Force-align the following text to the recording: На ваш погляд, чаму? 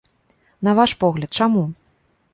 На 0.67 0.71
ваш 0.79 0.95
погляд, 1.05 1.37
чаму? 1.41 1.63